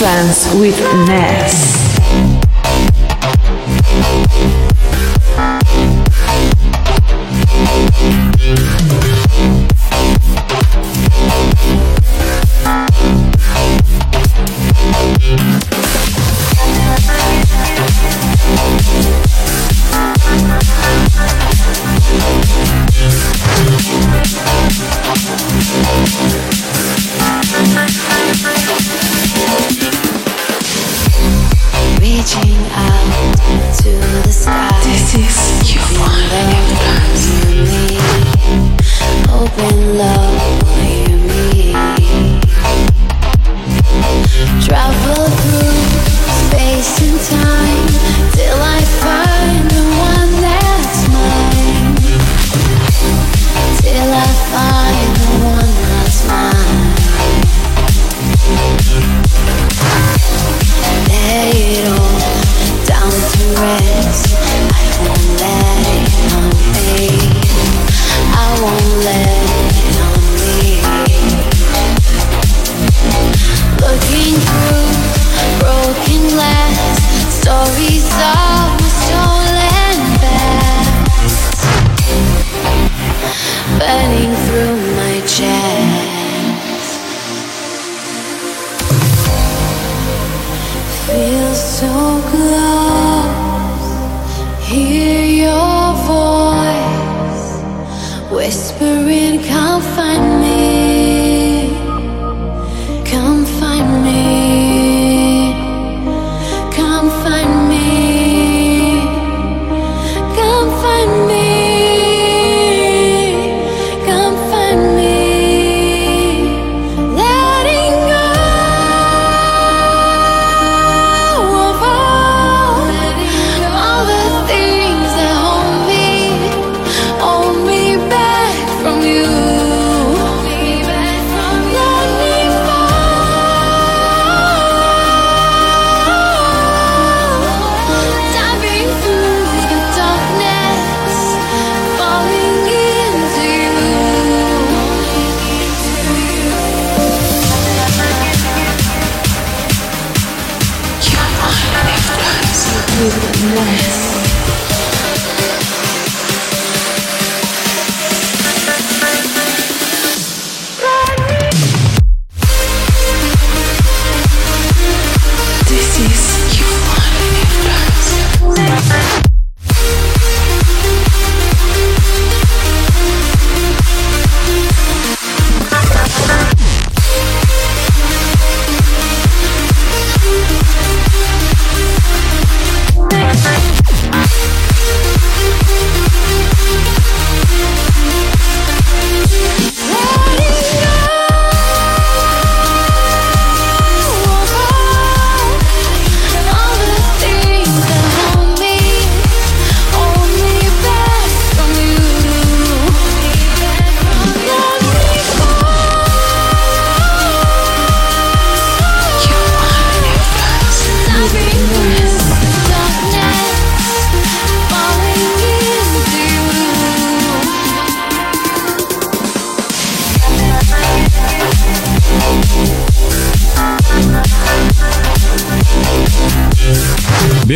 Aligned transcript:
Trance 0.00 0.54
with 0.54 0.80
Ness. 1.06 1.79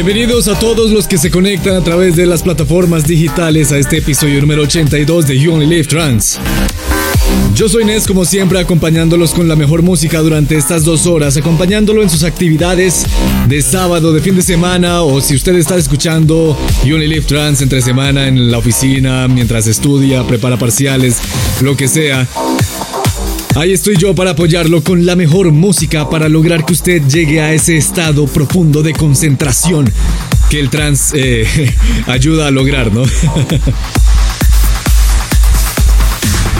Bienvenidos 0.05 0.49
a 0.49 0.59
todos 0.59 0.91
los 0.91 1.09
que 1.09 1.17
se 1.17 1.31
conectan 1.31 1.77
a 1.77 1.81
través 1.81 2.15
de 2.15 2.27
las 2.27 2.43
plataformas 2.43 3.07
digitales 3.07 3.73
a 3.73 3.79
este 3.79 3.97
episodio 3.97 4.39
número 4.43 4.61
82 4.65 5.27
de 5.27 5.39
You 5.39 5.55
Only 5.55 5.67
Live 5.67 5.85
Trans. 5.85 6.39
Yo 7.55 7.71
soy 7.71 7.87
Nes, 7.87 8.07
como 8.07 8.27
siempre, 8.27 8.59
acompañándolos 8.59 9.33
con 9.33 9.49
la 9.49 9.57
mejor 9.57 9.81
música 9.81 10.21
durante 10.21 10.57
estas 10.57 10.85
dos 10.85 11.07
horas, 11.07 11.39
acompañándolo 11.39 12.03
en 12.03 12.11
sus 12.11 12.23
actividades 12.23 13.07
de 13.49 13.63
sábado, 13.63 14.13
de 14.13 14.21
fin 14.21 14.37
de 14.37 14.43
semana, 14.43 15.01
o 15.01 15.23
si 15.23 15.37
usted 15.37 15.55
está 15.55 15.77
escuchando 15.77 16.55
You 16.85 16.97
Only 16.97 17.09
Live 17.09 17.25
Trans 17.25 17.63
entre 17.63 17.81
semana 17.81 18.29
en 18.29 18.51
la 18.51 18.59
oficina, 18.59 19.27
mientras 19.27 19.67
estudia, 19.67 20.23
prepara 20.27 20.59
parciales, 20.59 21.17
lo 21.63 21.79
que 21.79 21.89
sea. 21.89 22.29
Ahí 23.57 23.73
estoy 23.73 23.97
yo 23.97 24.17
para 24.17 24.33
apoyarlo 24.33 24.83
con 24.83 25.07
la 25.07 25.15
mejor 25.15 25.53
música 25.53 26.11
para 26.11 26.29
lograr 26.29 26.67
que 26.67 26.73
usted 26.73 27.01
llegue 27.07 27.41
a 27.41 27.53
ese 27.53 27.77
estado 27.77 28.27
profundo 28.27 28.83
de 28.83 28.93
concentración 28.93 29.93
que 30.51 30.59
el 30.59 30.71
trans 30.71 31.13
eh, 31.15 31.73
ayuda 32.07 32.49
a 32.49 32.51
lograr, 32.51 32.93
¿no? 32.93 33.05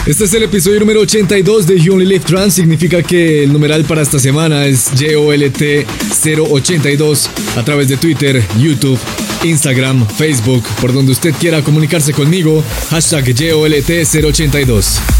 Este 0.05 0.23
es 0.25 0.33
el 0.35 0.43
episodio 0.43 0.79
número 0.79 0.99
82 1.01 1.65
de 1.65 1.79
You 1.79 1.93
Only 1.93 2.05
Live 2.05 2.25
Trans. 2.25 2.53
Significa 2.53 3.01
que 3.01 3.43
el 3.43 3.51
numeral 3.51 3.85
para 3.85 4.03
esta 4.03 4.19
semana 4.19 4.67
es 4.67 4.93
JOLT082 4.93 7.27
a 7.57 7.65
través 7.65 7.87
de 7.87 7.97
Twitter, 7.97 8.39
YouTube, 8.59 8.99
Instagram, 9.43 10.07
Facebook, 10.07 10.63
por 10.79 10.93
donde 10.93 11.11
usted 11.11 11.33
quiera 11.33 11.63
comunicarse 11.63 12.13
conmigo. 12.13 12.63
Hashtag 12.91 13.25
JOLT082. 13.25 15.14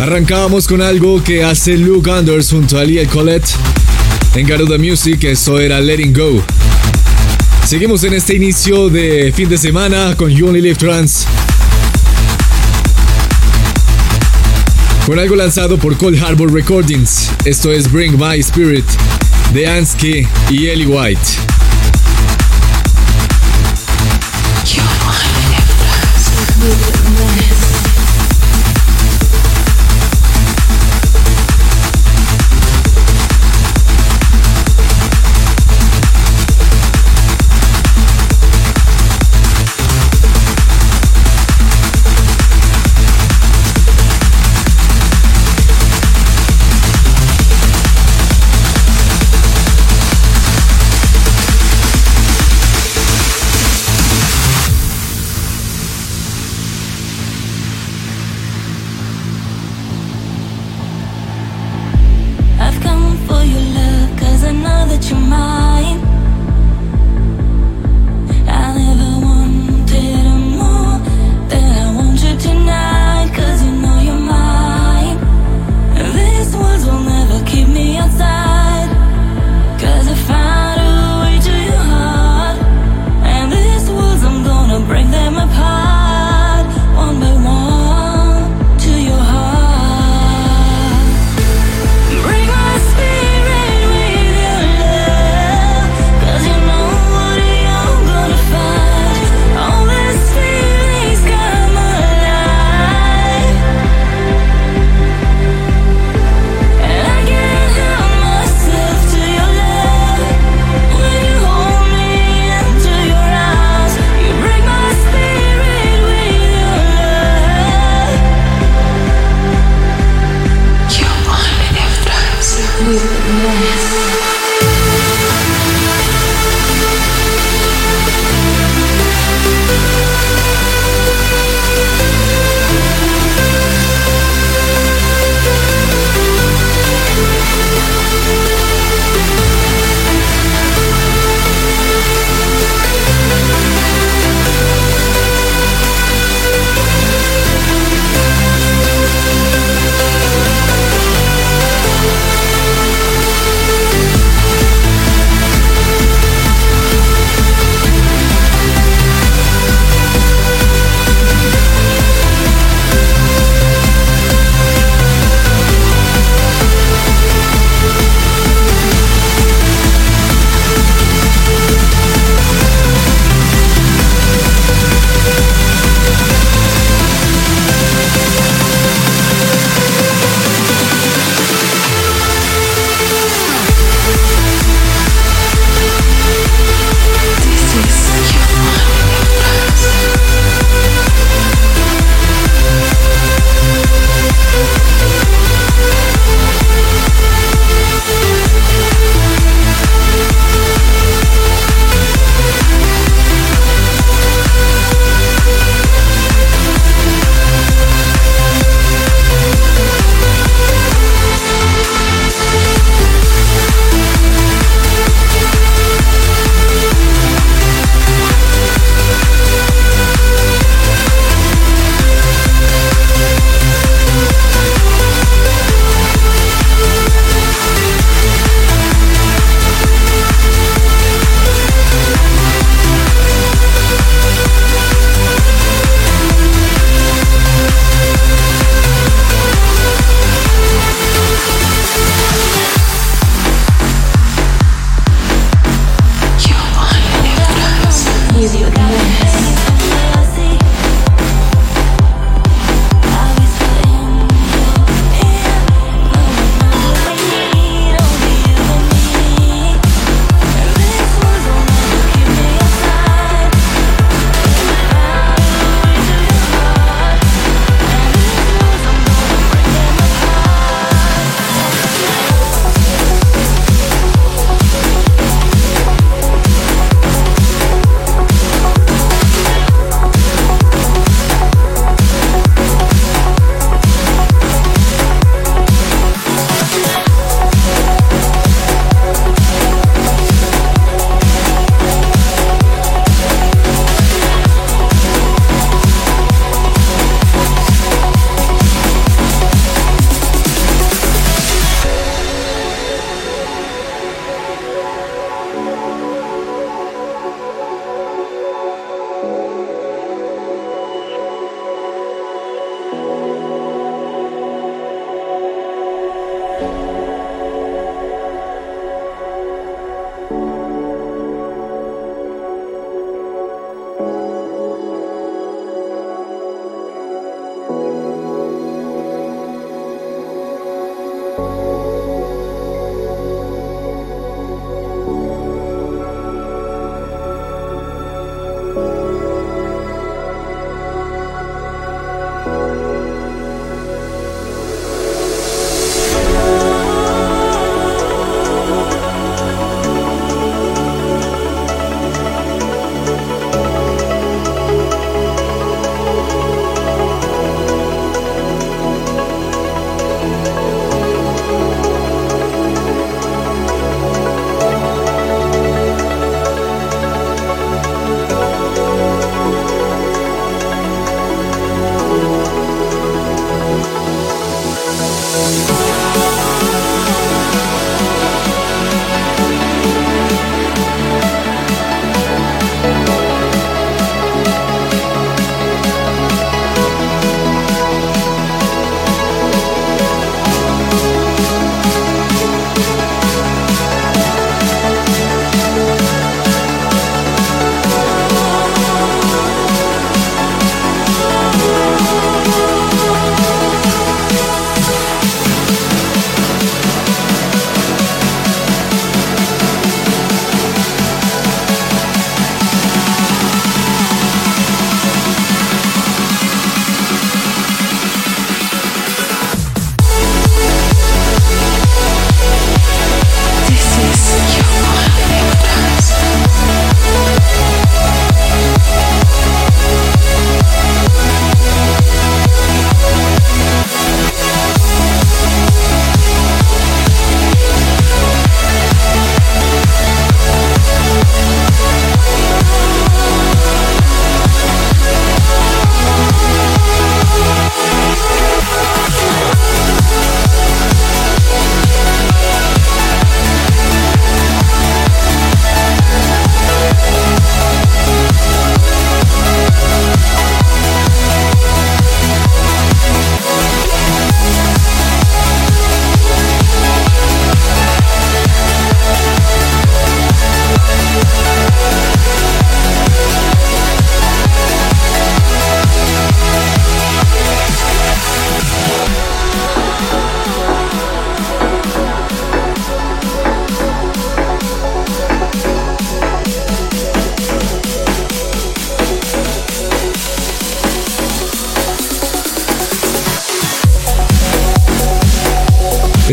Arrancábamos 0.00 0.66
con 0.68 0.82
algo 0.82 1.22
que 1.22 1.42
hace 1.42 1.76
Luke 1.76 2.10
Anders 2.10 2.50
junto 2.50 2.78
a 2.78 2.84
Lee 2.84 3.06
Colette 3.06 3.48
en 4.34 4.46
Garuda 4.46 4.78
Music, 4.78 5.24
eso 5.24 5.58
era 5.58 5.80
Letting 5.80 6.12
Go. 6.12 6.42
Seguimos 7.64 8.04
en 8.04 8.14
este 8.14 8.34
inicio 8.34 8.90
de 8.90 9.32
fin 9.34 9.48
de 9.48 9.58
semana 9.58 10.14
con 10.16 10.30
You 10.30 10.48
Only 10.48 10.60
Live 10.60 10.76
Trans. 10.76 11.26
con 15.06 15.20
algo 15.20 15.36
lanzado 15.36 15.78
por 15.78 15.96
Cold 15.96 16.20
Harbor 16.20 16.52
Recordings. 16.52 17.30
Esto 17.44 17.70
es 17.70 17.90
Bring 17.90 18.18
My 18.18 18.40
Spirit 18.40 18.84
de 19.54 19.64
Ansky 19.68 20.26
y 20.50 20.66
Ellie 20.66 20.86
White. 20.86 21.55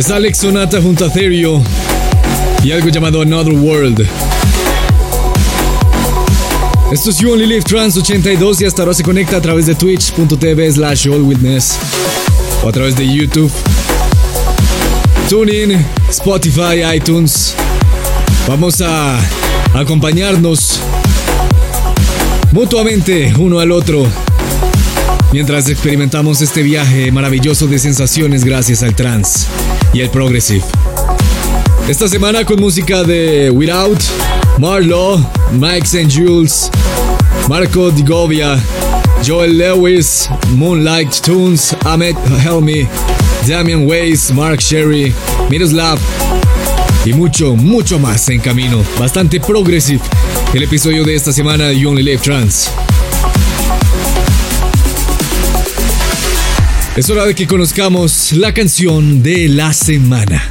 Es 0.04 0.12
Alex 0.12 0.40
Sonata 0.40 0.82
junto 0.82 1.06
a 1.06 1.10
Therio 1.10 1.64
y 2.62 2.74
algo 2.74 2.90
llamado 2.90 3.22
Another 3.22 3.54
World. 3.54 4.06
Esto 6.92 7.10
es 7.10 7.20
You 7.20 7.32
Only 7.32 7.46
Live 7.46 7.62
Trans 7.62 7.96
82 7.96 8.60
y 8.60 8.66
hasta 8.66 8.82
ahora 8.82 8.94
se 8.94 9.02
conecta 9.02 9.38
a 9.38 9.42
través 9.42 9.66
de 9.66 9.76
twitch.tv 9.76 10.74
slash 10.74 11.08
allwitness 11.08 11.78
o 12.66 12.68
a 12.68 12.72
través 12.74 12.98
de 12.98 13.08
YouTube, 13.08 13.50
TuneIn, 15.30 15.86
Spotify, 16.10 16.84
iTunes. 16.94 17.56
Vamos 18.46 18.82
a 18.82 19.18
acompañarnos 19.74 20.82
mutuamente 22.52 23.34
uno 23.40 23.62
al 23.62 23.72
otro 23.72 24.06
mientras 25.32 25.70
experimentamos 25.70 26.42
este 26.42 26.62
viaje 26.62 27.10
maravilloso 27.14 27.68
de 27.68 27.80
sensaciones 27.80 28.44
gracias 28.44 28.84
al 28.84 28.96
trance 28.96 29.48
y 29.94 30.02
el 30.02 30.10
progressive. 30.10 30.64
Esta 31.88 32.08
semana 32.08 32.44
con 32.46 32.60
música 32.60 33.04
de 33.04 33.50
Without, 33.50 34.00
Marlo, 34.58 35.24
Mike 35.52 35.86
St. 35.86 36.10
Jules, 36.10 36.70
Marco 37.48 37.92
Digovia, 37.92 38.58
Joel 39.26 39.58
Lewis, 39.58 40.30
Moonlight 40.56 41.22
Tunes, 41.22 41.76
Ahmed 41.86 42.16
Helmi, 42.44 42.88
Damian 43.48 43.86
Weiss, 43.88 44.32
Mark 44.32 44.60
Sherry, 44.60 45.14
Miroslav 45.50 46.00
y 47.06 47.14
mucho, 47.14 47.56
mucho 47.56 48.00
más 48.00 48.28
en 48.30 48.40
camino. 48.40 48.84
Bastante 49.00 49.40
progressive 49.40 50.02
el 50.54 50.64
episodio 50.64 51.04
de 51.04 51.16
esta 51.16 51.32
semana 51.32 51.66
de 51.66 51.80
You 51.80 51.90
Only 51.90 52.04
Live 52.04 52.20
Trans. 52.20 52.70
Es 56.96 57.10
hora 57.10 57.26
de 57.26 57.34
que 57.34 57.48
conozcamos 57.48 58.34
la 58.34 58.54
canción 58.54 59.24
de 59.24 59.50
la 59.50 59.74
semana. 59.74 60.48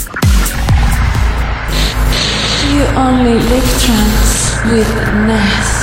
You 2.69 2.83
only 2.99 3.35
live 3.35 3.63
trance 3.79 4.59
with 4.67 4.89
Ness. 5.25 5.83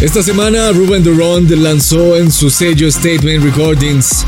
Esta 0.00 0.22
semana 0.22 0.70
Ruben 0.70 1.02
Durand 1.02 1.50
lanzó 1.50 2.16
en 2.16 2.30
su 2.30 2.48
sello 2.48 2.88
Statement 2.92 3.42
Recordings 3.42 4.24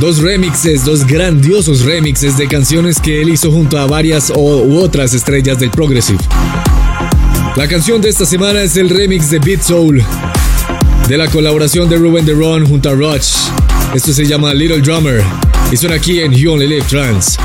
dos 0.00 0.18
remixes, 0.18 0.84
dos 0.84 1.06
grandiosos 1.06 1.82
remixes 1.82 2.36
de 2.36 2.48
canciones 2.48 3.00
que 3.00 3.22
él 3.22 3.28
hizo 3.28 3.52
junto 3.52 3.78
a 3.78 3.86
varias 3.86 4.30
u 4.34 4.78
otras 4.78 5.14
estrellas 5.14 5.60
del 5.60 5.70
Progressive. 5.70 6.18
La 7.56 7.66
canción 7.66 8.02
de 8.02 8.10
esta 8.10 8.26
semana 8.26 8.60
es 8.60 8.76
el 8.76 8.90
remix 8.90 9.30
de 9.30 9.38
Beat 9.38 9.62
Soul, 9.62 10.04
de 11.08 11.16
la 11.16 11.26
colaboración 11.28 11.88
de 11.88 11.96
Ruben 11.96 12.26
Ron 12.38 12.66
junto 12.66 12.90
a 12.90 12.92
Roach. 12.92 13.28
Esto 13.94 14.12
se 14.12 14.26
llama 14.26 14.52
Little 14.52 14.82
Drummer 14.82 15.24
y 15.72 15.76
suena 15.78 15.96
aquí 15.96 16.20
en 16.20 16.32
You 16.32 16.52
Only 16.52 16.66
Live 16.66 16.84
Trance. 16.86 17.38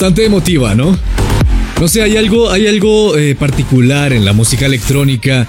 Bastante 0.00 0.24
emotiva, 0.24 0.74
¿no? 0.74 0.96
No 1.78 1.86
sé, 1.86 2.00
hay 2.00 2.16
algo, 2.16 2.50
hay 2.50 2.66
algo 2.66 3.18
eh, 3.18 3.34
particular 3.34 4.14
en 4.14 4.24
la 4.24 4.32
música 4.32 4.64
electrónica 4.64 5.46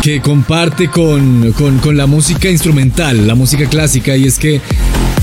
que 0.00 0.22
comparte 0.22 0.88
con, 0.88 1.52
con, 1.52 1.94
la 1.94 2.06
música 2.06 2.48
instrumental, 2.48 3.26
la 3.26 3.34
música 3.34 3.68
clásica, 3.68 4.16
y 4.16 4.24
es 4.24 4.38
que 4.38 4.62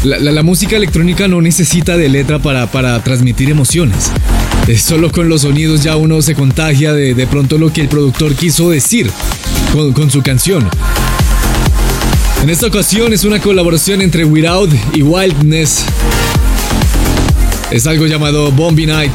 la, 0.03 0.43
música 0.43 0.75
electrónica 0.75 1.27
no 1.27 1.41
necesita 1.41 1.97
de 1.97 2.09
letra 2.09 2.37
para, 2.37 2.67
para 2.67 3.03
transmitir 3.03 3.49
emociones. 3.49 4.11
solo 4.77 5.11
con 5.11 5.29
los 5.29 5.41
sonidos 5.41 5.81
ya 5.81 5.95
uno 5.95 6.21
se 6.21 6.35
contagia 6.35 6.93
de, 6.93 7.15
de 7.15 7.25
pronto 7.25 7.57
lo 7.57 7.73
que 7.73 7.81
el 7.81 7.87
productor 7.87 8.35
quiso 8.35 8.69
decir 8.69 9.09
con, 9.73 9.93
con 9.93 10.11
su 10.11 10.21
canción. 10.21 10.69
En 12.43 12.51
esta 12.51 12.67
ocasión 12.67 13.13
es 13.13 13.23
una 13.23 13.39
colaboración 13.39 13.99
entre 14.01 14.25
Without 14.25 14.69
y 14.93 15.01
Wildness. 15.01 15.85
Es 17.71 17.85
algo 17.85 18.07
llamado 18.07 18.51
Bombi 18.51 18.87
Night, 18.87 19.13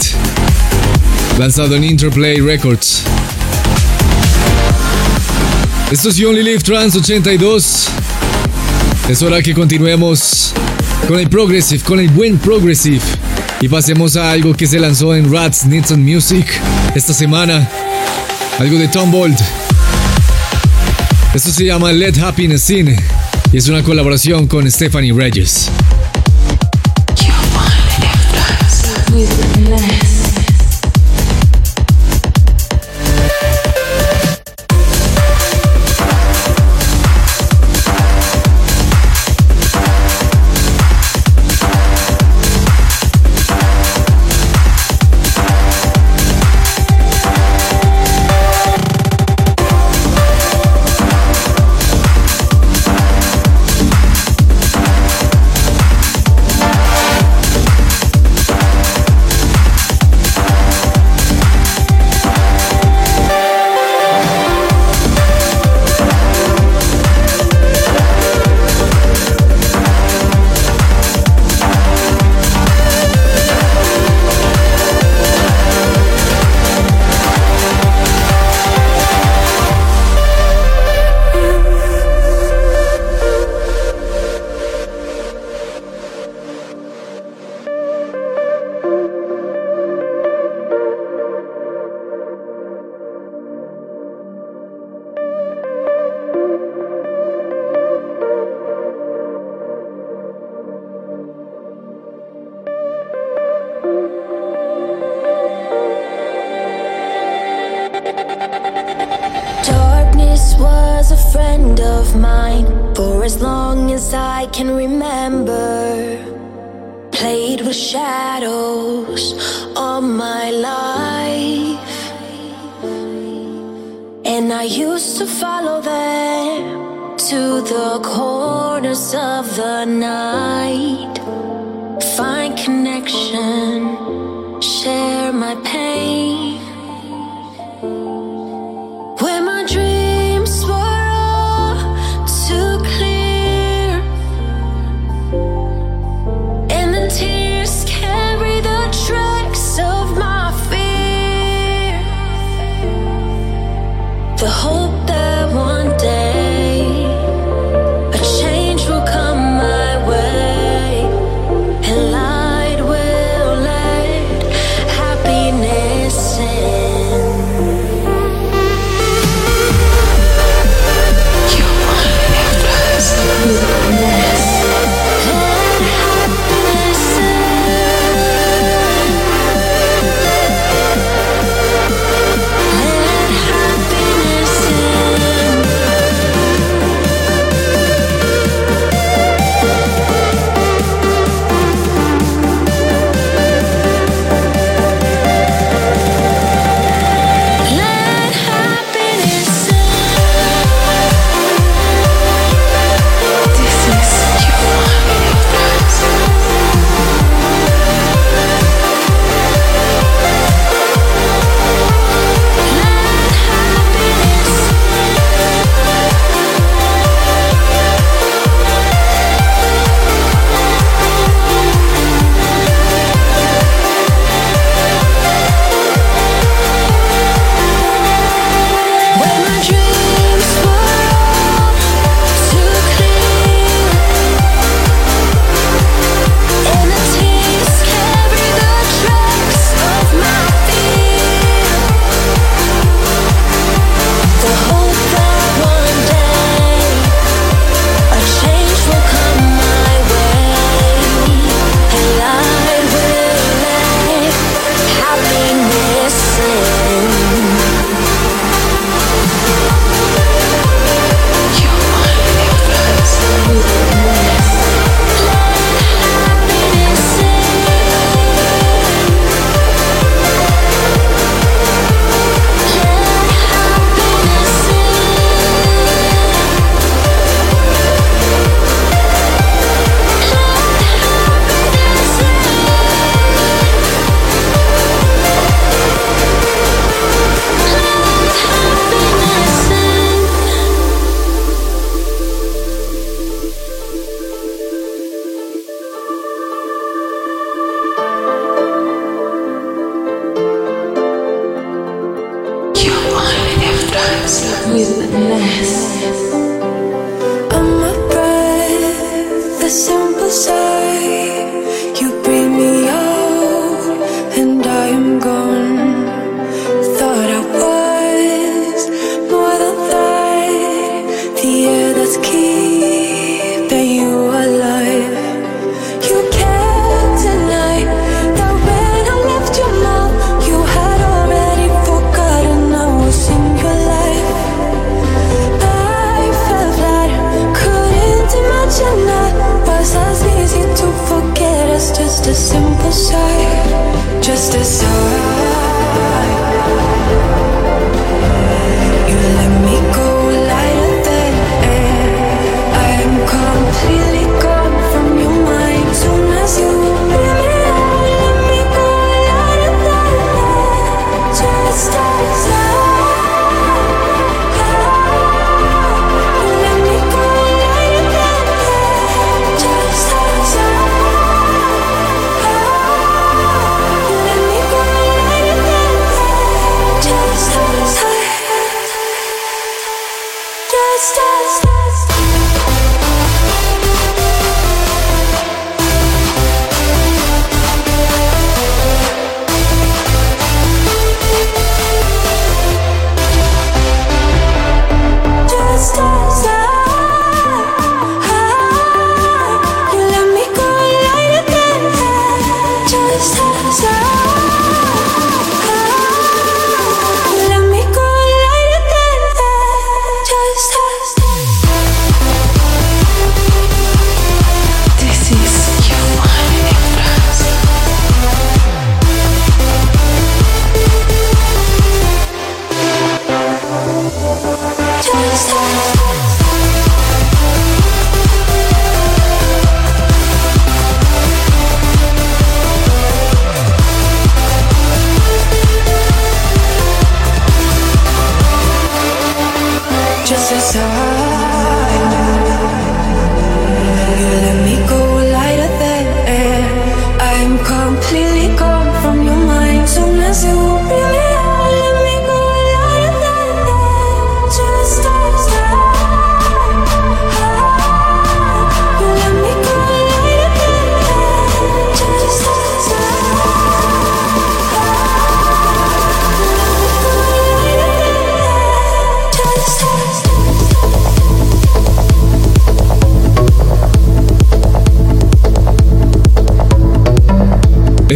lanzado 1.40 1.74
en 1.74 1.82
Interplay 1.82 2.38
Records. 2.38 3.02
Esto 5.90 6.08
es 6.08 6.16
You 6.16 6.28
Only 6.28 6.44
Live 6.44 6.60
Trans 6.60 6.94
82. 6.94 7.88
Es 9.08 9.22
hora 9.22 9.42
que 9.42 9.54
continuemos 9.54 10.52
con 11.08 11.18
el 11.18 11.28
Progressive, 11.28 11.82
con 11.82 11.98
el 11.98 12.08
buen 12.10 12.38
Progressive. 12.38 13.02
Y 13.60 13.68
pasemos 13.68 14.16
a 14.16 14.30
algo 14.30 14.54
que 14.54 14.68
se 14.68 14.78
lanzó 14.78 15.16
en 15.16 15.32
Rats 15.32 15.66
Nixon 15.66 16.04
Music 16.04 16.46
esta 16.94 17.12
semana. 17.12 17.68
Algo 18.60 18.78
de 18.78 18.86
Tom 18.86 19.10
Bold. 19.10 19.38
Esto 21.34 21.50
se 21.50 21.64
llama 21.64 21.90
Let 21.90 22.20
Happiness 22.22 22.70
In 22.70 22.94
y 23.52 23.56
es 23.56 23.66
una 23.66 23.82
colaboración 23.82 24.46
con 24.46 24.70
Stephanie 24.70 25.12
Reyes. 25.12 25.70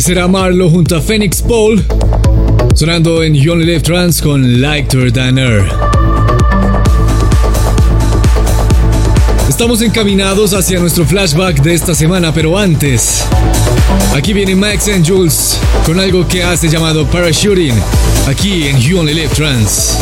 Ese 0.08 0.14
era 0.14 0.26
Marlo 0.26 0.70
junto 0.70 0.96
a 0.96 1.02
Phoenix 1.02 1.42
Paul, 1.42 1.84
sonando 2.74 3.22
en 3.22 3.34
You 3.34 3.52
Only 3.52 3.66
Live 3.66 3.82
Trans 3.82 4.22
con 4.22 4.58
Lighter 4.58 5.12
Than 5.12 5.36
Air. 5.36 5.66
Estamos 9.50 9.82
encaminados 9.82 10.54
hacia 10.54 10.80
nuestro 10.80 11.04
flashback 11.04 11.60
de 11.60 11.74
esta 11.74 11.94
semana, 11.94 12.32
pero 12.32 12.56
antes, 12.56 13.22
aquí 14.16 14.32
viene 14.32 14.56
Max 14.56 14.88
and 14.88 15.06
Jules 15.06 15.58
con 15.84 16.00
algo 16.00 16.26
que 16.26 16.42
hace 16.42 16.70
llamado 16.70 17.04
parachuting, 17.04 17.74
aquí 18.26 18.66
en 18.66 18.80
You 18.80 19.00
Only 19.00 19.12
Live 19.12 19.34
Trans. 19.34 19.98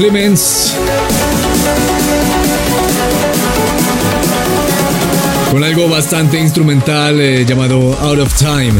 Clemens. 0.00 0.74
Con 5.50 5.62
algo 5.62 5.90
bastante 5.90 6.40
instrumental 6.40 7.20
eh, 7.20 7.44
llamado 7.44 7.98
Out 8.00 8.20
of 8.20 8.34
Time, 8.34 8.72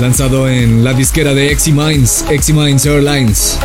lanzado 0.00 0.48
en 0.48 0.84
la 0.84 0.92
disquera 0.92 1.34
de 1.34 1.50
Exy 1.50 1.72
Minds 1.72 2.86
Airlines. 2.86 3.58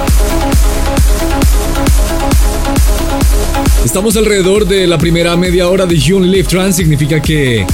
Estamos 3.85 4.17
alrededor 4.17 4.65
de 4.65 4.87
la 4.87 4.97
primera 4.97 5.37
media 5.37 5.69
hora 5.69 5.85
de 5.85 5.95
You 5.95 6.19
Live 6.21 6.47
Trans, 6.47 6.77
significa 6.77 7.21
que 7.21 7.67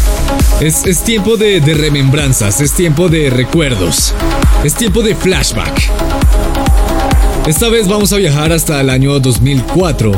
es 0.59 1.03
tiempo 1.05 1.37
de, 1.37 1.61
de 1.61 1.73
remembranzas, 1.73 2.59
es 2.59 2.73
tiempo 2.73 3.07
de 3.07 3.29
recuerdos, 3.29 4.13
es 4.65 4.73
tiempo 4.73 5.01
de 5.01 5.15
flashback. 5.15 6.14
Esta 7.47 7.69
vez 7.69 7.87
vamos 7.87 8.11
a 8.11 8.17
viajar 8.17 8.51
hasta 8.51 8.81
el 8.81 8.89
año 8.89 9.19
2004, 9.19 10.11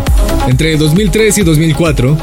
entre 0.48 0.78
2003 0.78 1.40
y 1.40 1.44
2004, 1.44 2.18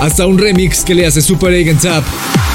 hasta 0.00 0.26
un 0.26 0.38
remix 0.38 0.82
que 0.82 0.94
le 0.94 1.04
hace 1.04 1.20
Super 1.20 1.50
Agent 1.52 1.82
Tap 1.82 2.02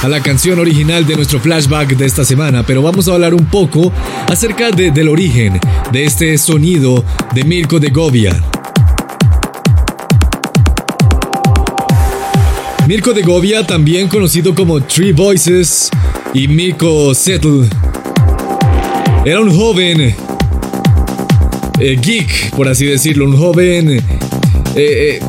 a 0.02 0.08
la 0.08 0.20
canción 0.20 0.58
original 0.58 1.06
de 1.06 1.14
nuestro 1.14 1.38
flashback 1.38 1.96
de 1.96 2.06
esta 2.06 2.24
semana, 2.24 2.64
pero 2.66 2.82
vamos 2.82 3.06
a 3.06 3.12
hablar 3.12 3.34
un 3.34 3.46
poco 3.46 3.92
acerca 4.26 4.72
del 4.72 5.08
origen 5.08 5.60
de 5.92 6.04
este 6.04 6.36
sonido 6.38 7.04
de 7.36 7.44
Mirko 7.44 7.78
de 7.78 7.90
Govia. 7.90 8.42
Mirko 12.88 13.12
de 13.12 13.22
Govia, 13.22 13.64
también 13.64 14.08
conocido 14.08 14.56
como 14.56 14.80
Three 14.80 15.12
Voices 15.12 15.88
y 16.34 16.48
Mirko 16.48 17.14
Settle, 17.14 17.68
era 19.24 19.40
un 19.40 19.56
joven 19.56 20.14
eh, 21.78 21.98
geek, 22.00 22.50
por 22.50 22.68
así 22.68 22.86
decirlo, 22.86 23.26
un 23.26 23.36
joven... 23.36 23.90
Eh, 23.90 24.00
eh, 24.76 25.20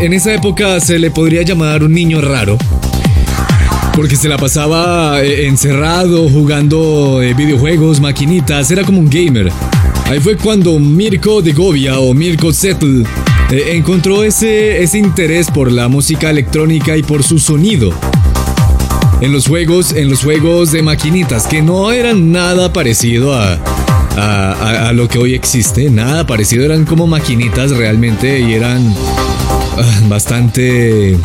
en 0.00 0.12
esa 0.14 0.32
época 0.32 0.80
se 0.80 0.98
le 0.98 1.10
podría 1.10 1.42
llamar 1.42 1.82
un 1.82 1.92
niño 1.92 2.20
raro. 2.20 2.56
Porque 3.94 4.16
se 4.16 4.28
la 4.28 4.38
pasaba 4.38 5.22
encerrado 5.22 6.28
jugando 6.28 7.20
videojuegos, 7.36 8.00
maquinitas, 8.00 8.70
era 8.70 8.82
como 8.82 8.98
un 8.98 9.10
gamer. 9.10 9.52
Ahí 10.06 10.20
fue 10.20 10.36
cuando 10.36 10.78
Mirko 10.78 11.42
de 11.42 11.52
Govia 11.52 12.00
o 12.00 12.14
Mirko 12.14 12.52
Settle 12.52 13.04
encontró 13.50 14.24
ese, 14.24 14.82
ese 14.82 14.98
interés 14.98 15.50
por 15.50 15.70
la 15.70 15.88
música 15.88 16.30
electrónica 16.30 16.96
y 16.96 17.02
por 17.02 17.22
su 17.22 17.38
sonido. 17.38 17.92
En 19.20 19.32
los 19.32 19.46
juegos, 19.46 19.92
en 19.92 20.08
los 20.08 20.22
juegos 20.22 20.72
de 20.72 20.82
maquinitas, 20.82 21.46
que 21.46 21.60
no 21.60 21.92
eran 21.92 22.32
nada 22.32 22.72
parecido 22.72 23.34
a, 23.34 23.58
a, 24.20 24.92
lo 24.92 25.08
que 25.08 25.18
hoy 25.18 25.34
existe. 25.34 25.90
Nada 25.90 26.26
parecido, 26.26 26.64
eran 26.64 26.84
como 26.84 27.06
maquinitas 27.06 27.70
realmente 27.70 28.40
y 28.40 28.54
eran 28.54 28.94
ah, 29.78 30.00
bastante 30.08 31.16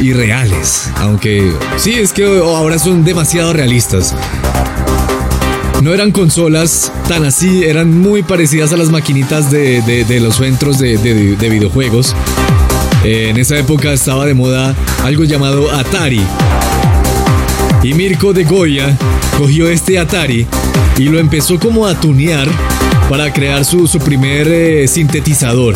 irreales. 0.00 0.90
Aunque 0.96 1.52
sí, 1.76 1.94
es 1.94 2.12
que 2.12 2.24
ahora 2.24 2.78
son 2.78 3.04
demasiado 3.04 3.52
realistas. 3.52 4.14
No 5.82 5.92
eran 5.92 6.12
consolas 6.12 6.92
tan 7.08 7.24
así, 7.24 7.64
eran 7.64 7.98
muy 7.98 8.22
parecidas 8.22 8.72
a 8.72 8.76
las 8.76 8.90
maquinitas 8.90 9.50
de, 9.50 10.20
los 10.20 10.36
centros 10.36 10.78
de, 10.78 10.96
de 10.96 11.48
videojuegos. 11.48 12.14
en 13.02 13.36
esa 13.36 13.58
época 13.58 13.92
estaba 13.92 14.26
de 14.26 14.34
moda 14.34 14.76
algo 15.02 15.24
llamado 15.24 15.72
Atari. 15.72 16.22
Y 17.82 17.94
Mirko 17.94 18.32
de 18.32 18.44
Goya 18.44 18.96
cogió 19.42 19.68
este 19.68 19.98
Atari 19.98 20.46
y 20.98 21.02
lo 21.06 21.18
empezó 21.18 21.58
como 21.58 21.88
a 21.88 21.98
tunear 21.98 22.46
para 23.10 23.32
crear 23.32 23.64
su, 23.64 23.88
primer 23.98 24.46
eh, 24.46 24.86
sintetizador. 24.86 25.74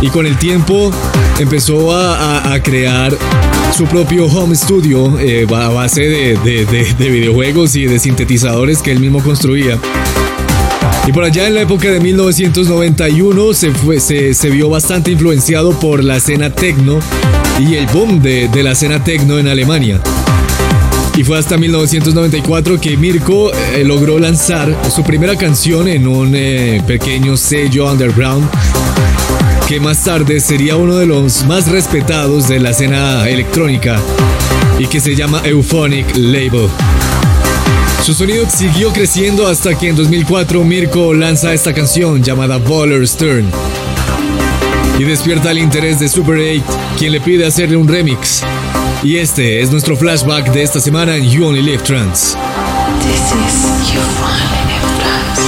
Y 0.00 0.08
con 0.08 0.24
el 0.24 0.38
tiempo 0.38 0.92
empezó 1.40 1.92
a, 1.92 2.56
crear 2.62 3.12
su 3.76 3.86
propio 3.86 4.26
home 4.26 4.54
studio 4.54 5.18
eh, 5.18 5.48
a 5.52 5.68
base 5.70 6.02
de, 6.02 6.86
videojuegos 7.10 7.74
y 7.74 7.86
de 7.86 7.98
sintetizadores 7.98 8.82
que 8.82 8.92
él 8.92 9.00
mismo 9.00 9.20
construía. 9.20 9.80
Y 11.08 11.12
por 11.12 11.24
allá 11.24 11.48
en 11.48 11.56
la 11.56 11.62
época 11.62 11.90
de 11.90 11.98
1991 11.98 13.52
se, 13.52 13.72
fue, 13.72 13.98
se, 13.98 14.50
vio 14.50 14.70
bastante 14.70 15.10
influenciado 15.10 15.72
por 15.80 16.04
la 16.04 16.18
escena 16.18 16.50
techno 16.50 17.00
y 17.58 17.74
el 17.74 17.86
boom 17.88 18.22
de, 18.22 18.46
de 18.46 18.62
la 18.62 18.72
escena 18.72 19.02
techno 19.02 19.40
en 19.40 19.48
Alemania. 19.48 20.00
Y 21.16 21.24
fue 21.24 21.38
hasta 21.38 21.56
1994 21.56 22.78
que 22.78 22.96
Mirko 22.96 23.50
eh, 23.52 23.82
logró 23.84 24.18
lanzar 24.18 24.76
su 24.94 25.02
primera 25.02 25.34
canción 25.36 25.88
en 25.88 26.06
un 26.06 26.34
eh, 26.34 26.82
pequeño 26.86 27.36
sello 27.36 27.90
underground 27.90 28.46
que 29.66 29.80
más 29.80 30.04
tarde 30.04 30.38
sería 30.38 30.76
uno 30.76 30.96
de 30.96 31.06
los 31.06 31.44
más 31.46 31.68
respetados 31.68 32.46
de 32.48 32.60
la 32.60 32.70
escena 32.70 33.28
electrónica 33.28 34.00
y 34.78 34.86
que 34.86 35.00
se 35.00 35.16
llama 35.16 35.40
Euphonic 35.44 36.16
Label. 36.16 36.68
Su 38.04 38.14
sonido 38.14 38.48
siguió 38.48 38.92
creciendo 38.92 39.48
hasta 39.48 39.76
que 39.76 39.88
en 39.88 39.96
2004 39.96 40.62
Mirko 40.62 41.14
lanza 41.14 41.52
esta 41.52 41.74
canción 41.74 42.22
llamada 42.22 42.58
Baller 42.58 43.08
Stern 43.08 43.50
y 45.00 45.02
despierta 45.02 45.50
el 45.50 45.58
interés 45.58 45.98
de 45.98 46.08
Super 46.08 46.36
8, 46.36 46.62
quien 46.98 47.10
le 47.10 47.20
pide 47.20 47.44
hacerle 47.44 47.76
un 47.76 47.88
remix. 47.88 48.44
Y 49.02 49.18
este 49.18 49.60
es 49.60 49.70
nuestro 49.70 49.94
flashback 49.96 50.50
de 50.52 50.62
esta 50.62 50.80
semana 50.80 51.16
en 51.16 51.28
You 51.28 51.46
Only 51.46 51.62
Live 51.62 51.82
Trans. 51.82 52.36
This 53.00 53.32
is 53.32 53.92
You 53.92 54.00
Only 54.00 54.64
Live 54.66 54.86
Trans. 55.00 55.40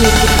music. 0.00 0.37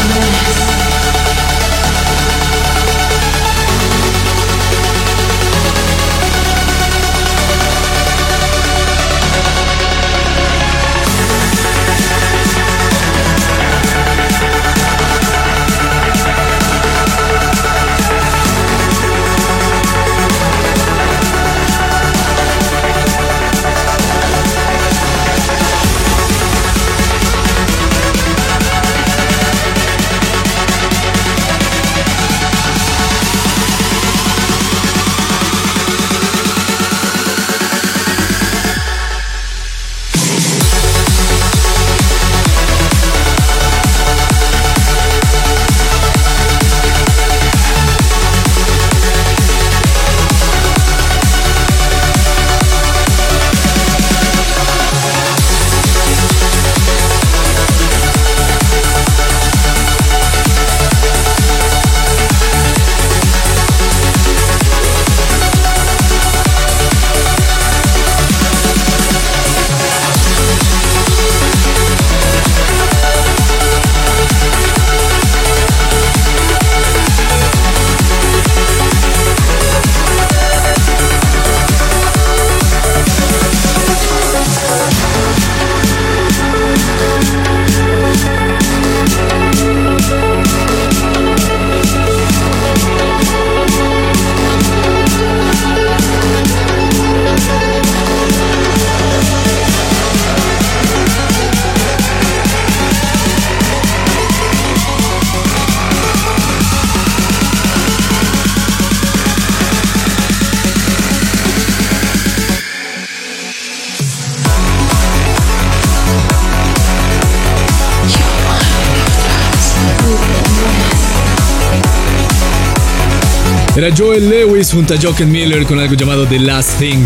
Era 123.78 123.94
Joel 123.96 124.28
Lewis 124.28 124.72
junto 124.72 124.94
a 124.94 124.96
Jochen 125.00 125.30
Miller 125.30 125.64
con 125.64 125.78
algo 125.78 125.94
llamado 125.94 126.26
The 126.26 126.40
Last 126.40 126.80
Thing. 126.80 126.98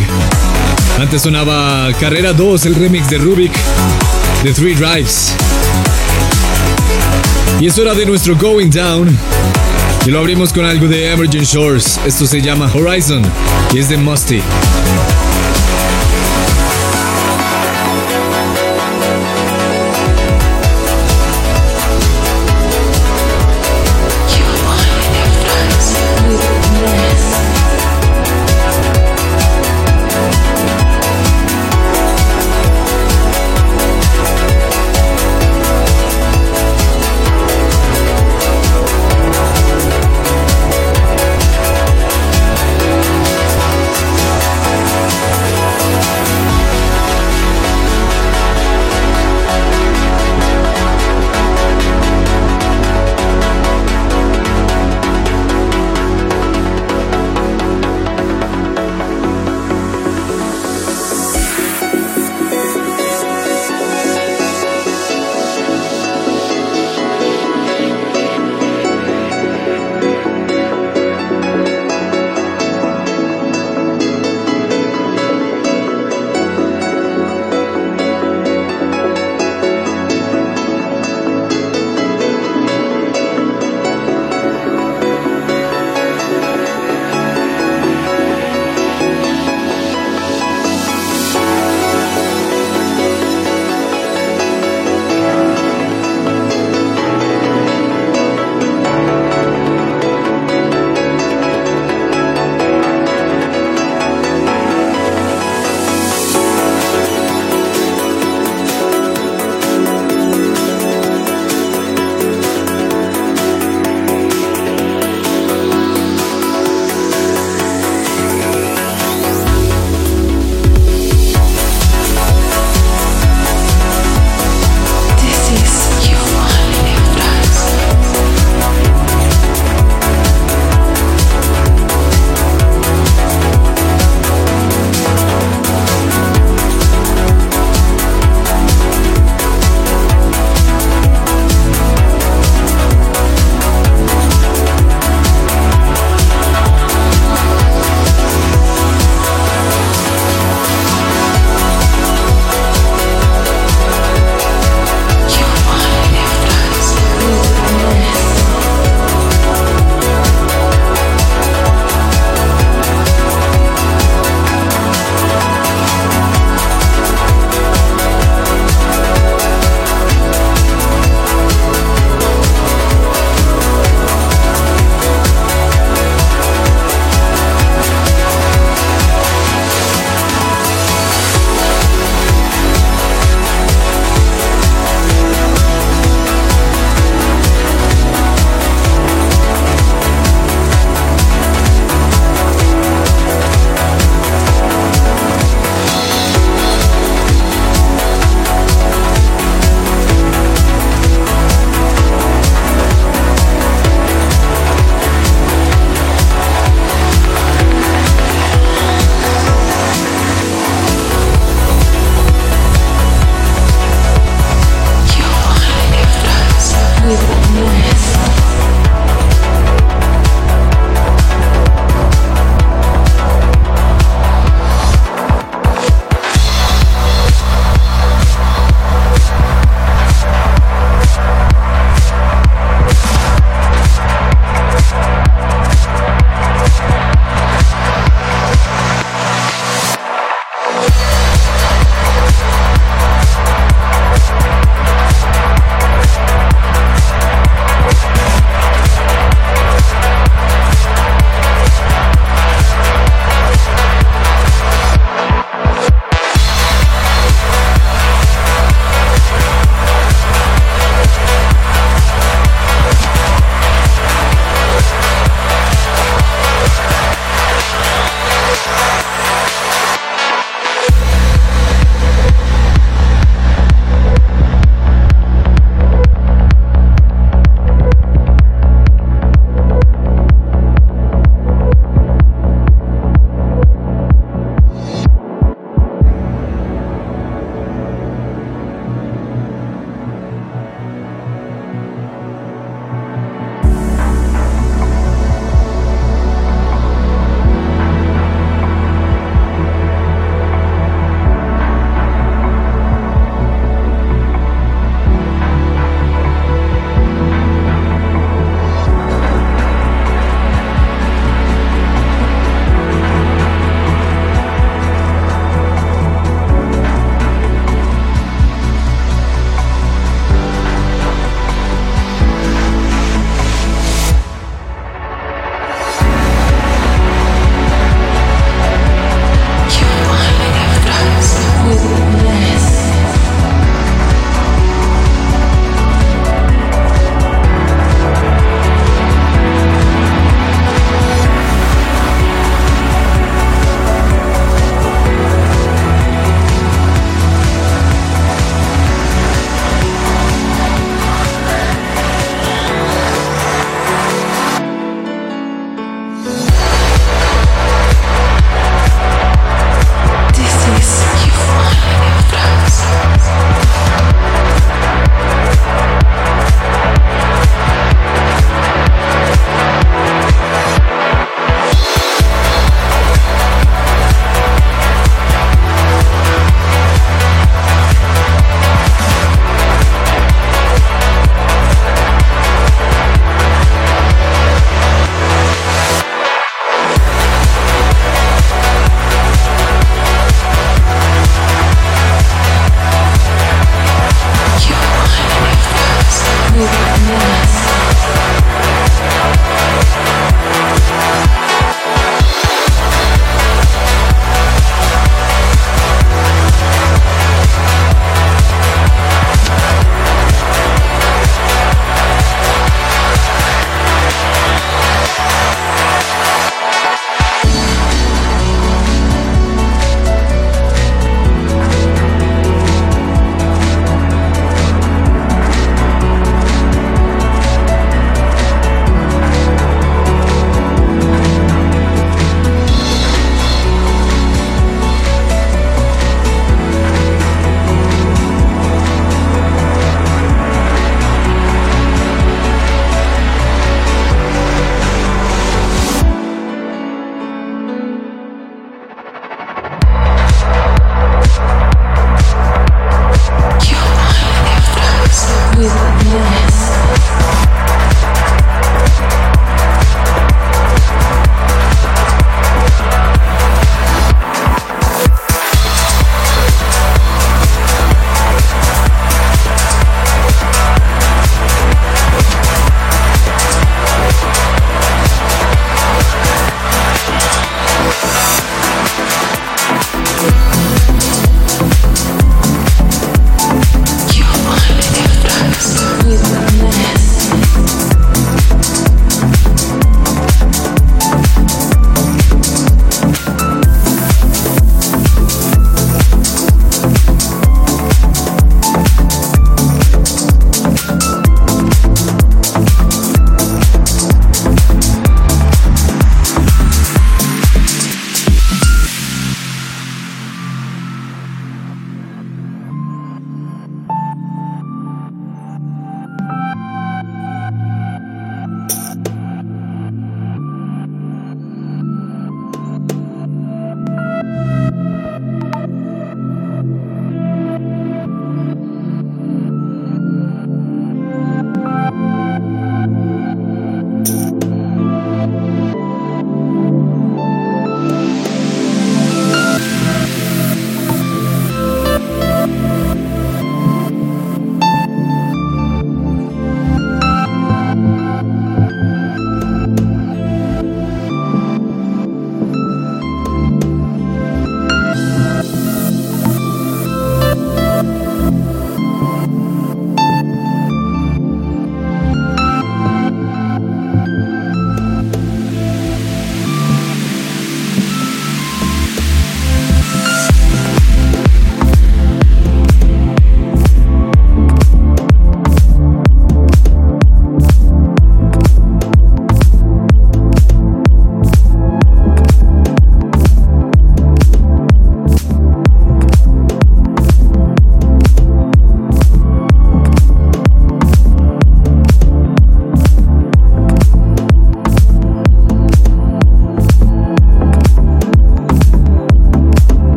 Antes 0.98 1.20
sonaba 1.20 1.92
Carrera 2.00 2.32
2, 2.32 2.64
el 2.64 2.74
remix 2.76 3.10
de 3.10 3.18
Rubik, 3.18 3.52
de 4.42 4.54
Three 4.54 4.74
Drives. 4.74 5.34
Y 7.60 7.66
eso 7.66 7.82
era 7.82 7.92
de 7.92 8.06
nuestro 8.06 8.36
Going 8.36 8.70
Down. 8.70 9.14
Y 10.06 10.10
lo 10.10 10.20
abrimos 10.20 10.50
con 10.54 10.64
algo 10.64 10.88
de 10.88 11.12
Emergent 11.12 11.44
Shores. 11.44 12.00
Esto 12.06 12.24
se 12.24 12.40
llama 12.40 12.70
Horizon 12.72 13.20
y 13.74 13.78
es 13.78 13.90
de 13.90 13.98
Musty. 13.98 14.40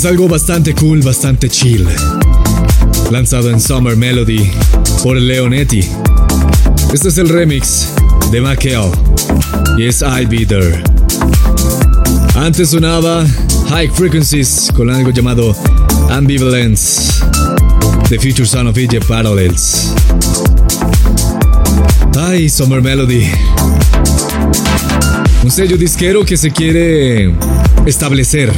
Es 0.00 0.06
algo 0.06 0.28
bastante 0.28 0.74
cool, 0.76 1.02
bastante 1.02 1.50
chill. 1.50 1.86
Lanzado 3.10 3.50
en 3.50 3.60
Summer 3.60 3.98
Melody 3.98 4.50
por 5.02 5.14
Leonetti. 5.14 5.86
Este 6.90 7.08
es 7.08 7.18
el 7.18 7.28
remix 7.28 7.88
de 8.32 8.40
Maqueo 8.40 8.90
y 9.76 9.84
es 9.84 10.00
I'll 10.00 10.26
Be 10.26 10.46
There. 10.46 10.82
Antes 12.34 12.70
sonaba 12.70 13.26
High 13.68 13.90
Frequencies 13.90 14.72
con 14.74 14.88
algo 14.88 15.10
llamado 15.10 15.54
Ambivalence. 16.08 17.22
The 18.08 18.18
Future 18.18 18.46
Son 18.46 18.68
of 18.68 18.78
Egypt 18.78 19.06
Parallels. 19.06 19.92
Ay, 22.18 22.48
Summer 22.48 22.80
Melody. 22.80 23.28
Un 25.44 25.50
sello 25.50 25.76
disquero 25.76 26.24
que 26.24 26.38
se 26.38 26.50
quiere 26.50 27.34
establecer 27.84 28.50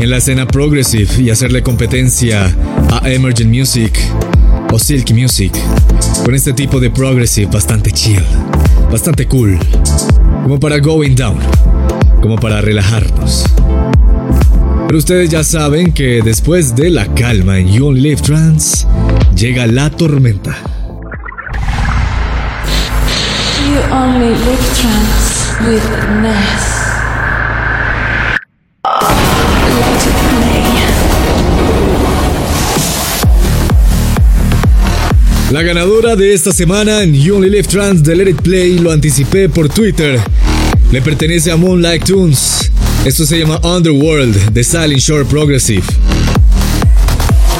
en 0.00 0.10
la 0.10 0.16
escena 0.18 0.46
progressive 0.46 1.08
y 1.18 1.30
hacerle 1.30 1.62
competencia 1.62 2.54
a 2.90 3.10
Emergent 3.10 3.50
Music 3.50 3.98
o 4.72 4.78
Silky 4.78 5.14
Music 5.14 5.52
con 6.24 6.34
este 6.34 6.52
tipo 6.52 6.80
de 6.80 6.90
progressive 6.90 7.50
bastante 7.50 7.90
chill, 7.92 8.22
bastante 8.90 9.26
cool, 9.26 9.58
como 10.42 10.58
para 10.58 10.78
going 10.78 11.14
down, 11.14 11.38
como 12.20 12.36
para 12.36 12.60
relajarnos. 12.60 13.44
Pero 14.86 14.98
ustedes 14.98 15.30
ya 15.30 15.42
saben 15.44 15.92
que 15.92 16.22
después 16.22 16.76
de 16.76 16.90
la 16.90 17.06
calma 17.14 17.58
en 17.58 17.68
You 17.68 17.86
Only 17.86 18.00
Live 18.00 18.22
Trance, 18.22 18.86
llega 19.34 19.66
la 19.66 19.90
tormenta. 19.90 20.56
You 23.66 23.80
only 23.90 24.28
live 24.28 24.64
trance 24.74 25.50
with 25.66 25.82
Ness. 26.22 26.73
La 35.54 35.62
ganadora 35.62 36.16
de 36.16 36.34
esta 36.34 36.52
semana 36.52 37.04
en 37.04 37.14
You 37.14 37.36
Only 37.36 37.48
Live 37.48 37.68
Trance 37.68 38.02
de 38.02 38.16
Let 38.16 38.28
It 38.28 38.42
Play 38.42 38.76
lo 38.80 38.90
anticipé 38.90 39.48
por 39.48 39.68
Twitter. 39.68 40.20
Le 40.90 41.00
pertenece 41.00 41.52
a 41.52 41.56
Moonlight 41.56 42.02
Tunes. 42.02 42.72
Esto 43.04 43.24
se 43.24 43.38
llama 43.38 43.60
Underworld 43.62 44.50
de 44.50 44.64
Silent 44.64 44.98
Shore 44.98 45.24
Progressive. 45.24 45.84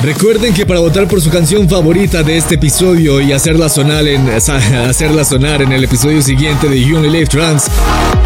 Recuerden 0.03 0.53
que 0.53 0.67
para 0.67 0.81
votar 0.81 1.07
por 1.07 1.21
su 1.21 1.31
canción 1.31 1.69
favorita 1.69 2.25
de 2.25 2.37
este 2.37 2.57
episodio 2.57 3.21
y 3.21 3.31
hacerla 3.31 3.69
sonar 3.69 4.09
en, 4.09 4.27
el 5.73 5.85
episodio 5.85 6.21
siguiente 6.21 6.69
de 6.69 6.85
You 6.85 6.97
Only 6.97 7.11
Live 7.11 7.27
Trance, 7.27 7.71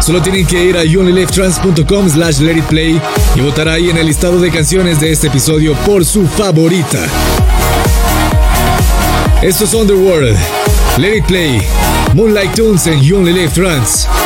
solo 0.01 0.19
tienen 0.19 0.47
que 0.47 0.65
ir 0.65 0.77
a 0.77 0.83
youonlylivetrance.com 0.83 2.09
slash 2.09 2.39
let 2.39 2.57
it 2.57 2.65
play 2.65 2.99
y 3.35 3.41
votar 3.41 3.69
ahí 3.69 3.91
en 3.91 3.97
el 3.97 4.07
listado 4.07 4.41
de 4.41 4.49
canciones 4.49 4.99
de 4.99 5.11
este 5.11 5.27
episodio 5.27 5.75
por 5.85 6.03
su 6.05 6.25
favorita. 6.25 7.07
Esto 9.41 9.63
es 9.63 9.73
Underworld, 9.73 10.37
Let 10.97 11.15
It 11.15 11.25
Play, 11.25 11.61
Moonlight 12.13 12.55
Tunes 12.55 12.85
en 12.87 13.01
You 13.01 13.19
Only 13.19 13.31
Live 13.31 13.53
Trance. 13.53 14.18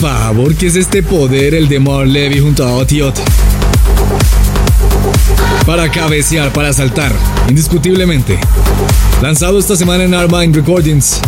Favor, 0.00 0.54
que 0.54 0.68
es 0.68 0.76
este 0.76 1.02
poder 1.02 1.54
el 1.54 1.68
de 1.68 1.80
Marlevy 1.80 2.38
junto 2.38 2.64
a 2.64 2.72
Otiot. 2.72 3.18
Para 5.66 5.90
cabecear, 5.90 6.52
para 6.52 6.72
saltar, 6.72 7.12
indiscutiblemente. 7.48 8.38
Lanzado 9.20 9.58
esta 9.58 9.76
semana 9.76 10.04
en 10.04 10.14
Armine 10.14 10.54
Recordings. 10.54 11.20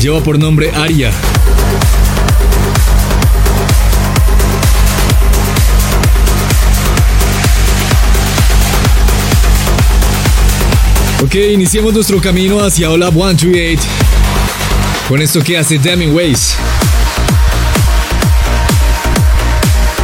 Lleva 0.00 0.20
por 0.20 0.38
nombre 0.38 0.70
Aria. 0.74 1.10
Ok, 11.22 11.34
iniciemos 11.34 11.92
nuestro 11.92 12.20
camino 12.20 12.60
hacia 12.60 12.90
Olab 12.90 13.12
138 13.12 13.82
con 15.08 15.22
esto 15.22 15.42
que 15.42 15.56
hace 15.56 15.78
Damien 15.78 16.14
Ways. 16.14 16.56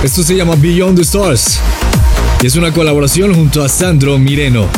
Esto 0.04 0.22
se 0.22 0.36
llama 0.36 0.54
Beyond 0.54 0.98
the 0.98 1.02
Stars 1.02 1.58
y 2.42 2.46
es 2.46 2.56
una 2.56 2.70
colaboración 2.70 3.34
junto 3.34 3.64
a 3.64 3.70
Sandro 3.70 4.18
Mireno. 4.18 4.68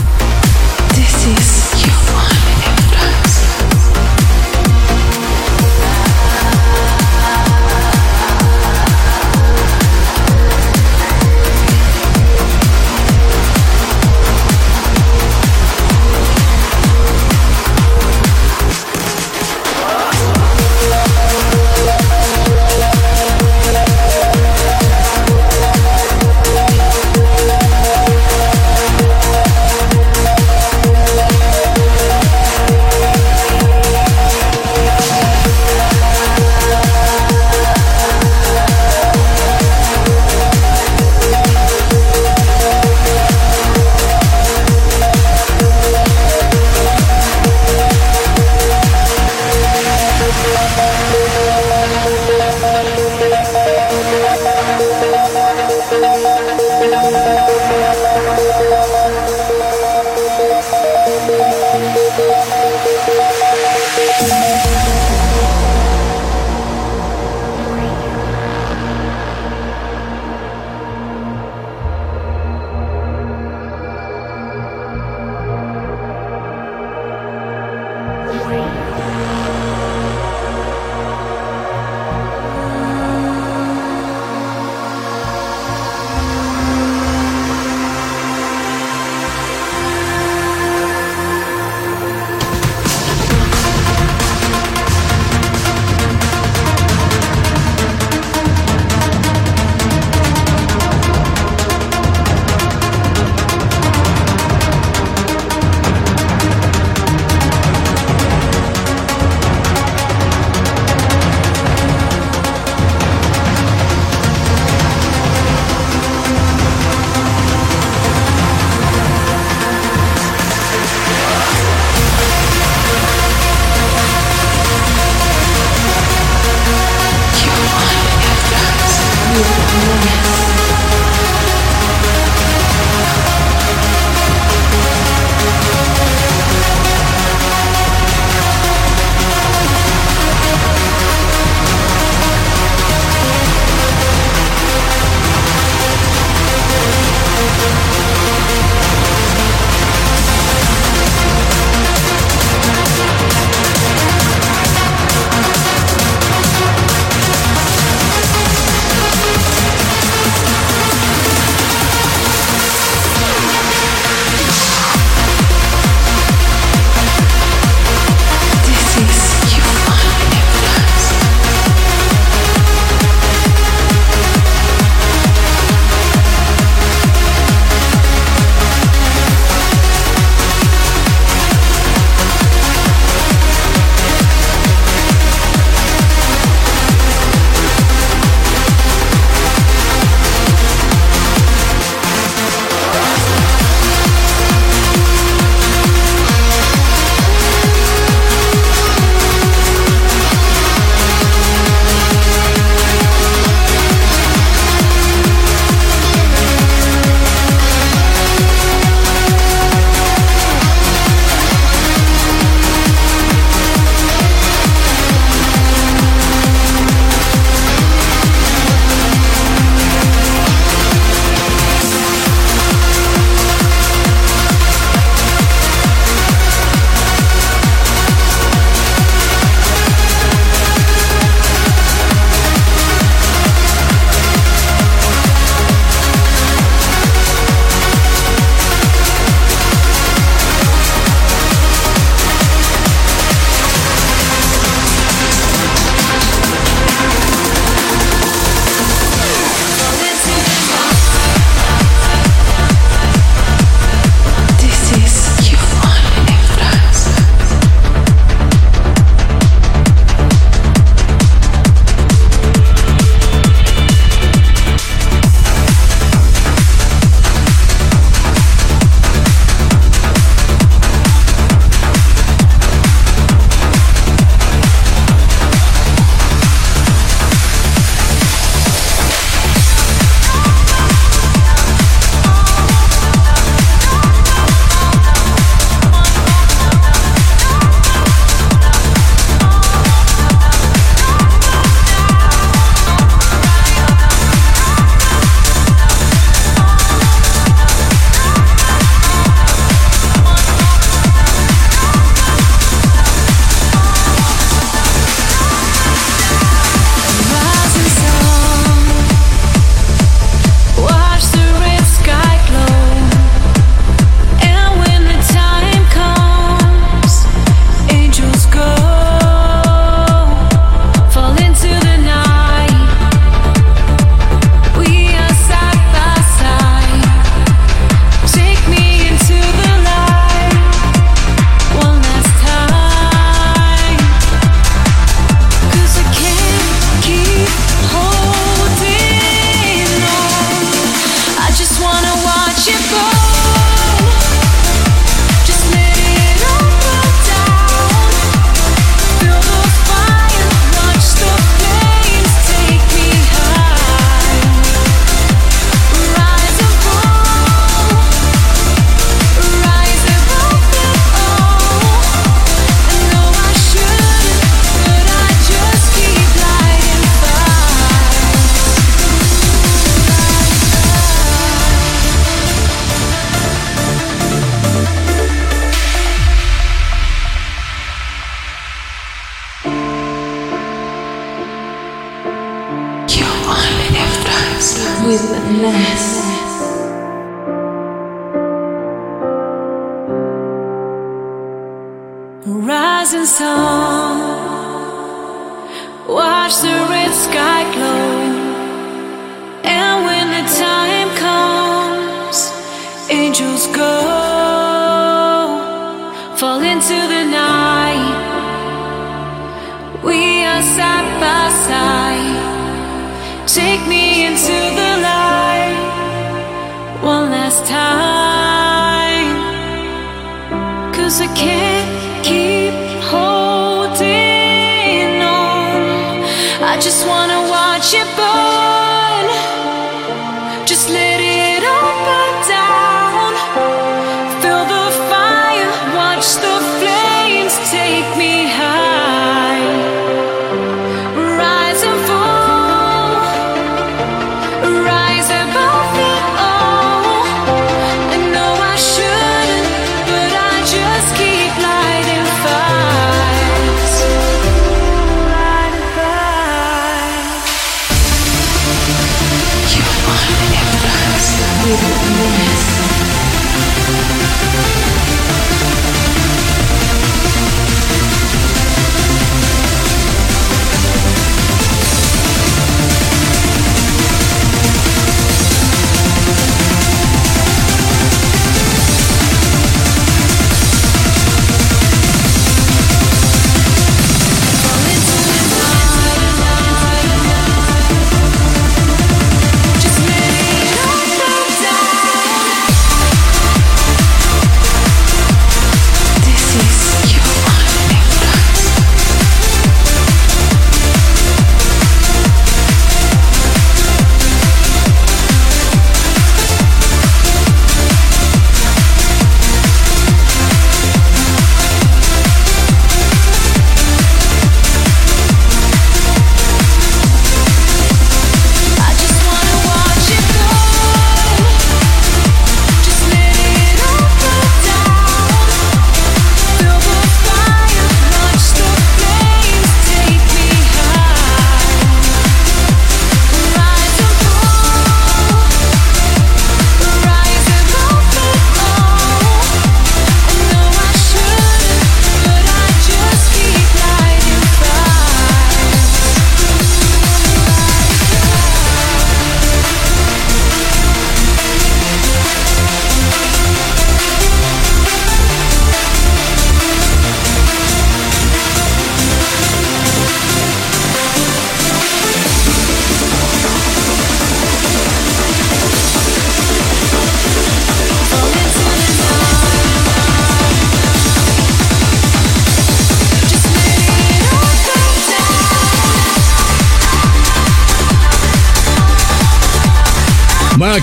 with 385.07 385.23
less. 385.62 386.26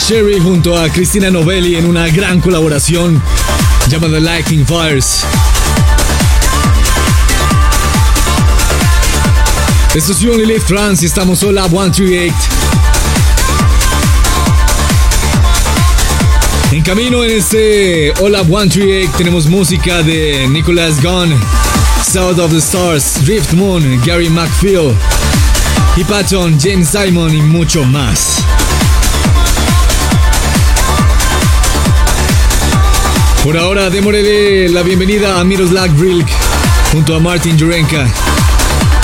Sherry 0.02 0.40
junto 0.40 0.76
a 0.76 0.90
Cristina 0.90 1.30
Novelli 1.30 1.76
en 1.76 1.86
una 1.86 2.08
gran 2.08 2.40
colaboración 2.40 3.22
llamada 3.88 4.20
Lightning 4.20 4.66
Fires. 4.66 5.24
Esto 9.94 10.12
es 10.14 10.20
You 10.20 10.36
Live 10.38 10.62
France 10.62 11.04
y 11.04 11.08
estamos 11.08 11.40
sola 11.40 11.68
138. 11.70 12.34
En 16.72 16.82
camino 16.82 17.24
en 17.24 17.32
este 17.32 18.14
Hola 18.20 18.44
138 18.44 19.12
tenemos 19.18 19.46
música 19.48 20.02
de 20.02 20.48
Nicholas 20.50 21.02
Gunn, 21.04 21.34
South 22.12 22.40
of 22.40 22.52
the 22.52 22.58
Stars, 22.58 23.24
Drift 23.26 23.54
Moon, 23.54 24.02
Gary 24.04 24.30
McPhill, 24.30 24.96
Hip 25.98 26.08
James 26.60 26.90
Simon 26.90 27.36
y 27.36 27.42
mucho 27.42 27.84
más. 27.84 28.44
Por 33.44 33.58
ahora, 33.58 33.90
démosle 33.90 34.70
la 34.70 34.84
bienvenida 34.84 35.38
a 35.38 35.44
Miroslav 35.44 35.92
Brilk 35.98 36.30
junto 36.94 37.14
a 37.14 37.20
Martin 37.20 37.60
Jurenka. 37.60 38.08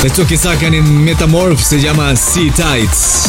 Esto 0.02 0.26
que 0.26 0.38
sacan 0.38 0.74
en 0.74 1.04
Metamorph 1.04 1.60
se 1.60 1.78
llama 1.82 2.16
Sea 2.16 2.50
Tides. 2.54 3.29